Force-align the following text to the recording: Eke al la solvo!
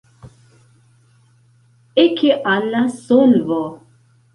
Eke 2.07 2.33
al 2.57 2.69
la 2.75 2.87
solvo! 3.07 3.65